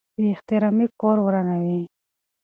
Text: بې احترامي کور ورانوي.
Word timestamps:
بې 0.15 0.25
احترامي 0.33 0.85
کور 1.01 1.17
ورانوي. 1.21 1.81